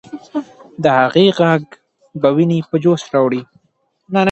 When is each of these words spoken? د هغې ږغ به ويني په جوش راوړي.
د 0.83 0.85
هغې 0.99 1.25
ږغ 1.37 1.63
به 2.21 2.29
ويني 2.35 2.59
په 2.69 2.75
جوش 2.83 3.01
راوړي. 3.13 3.41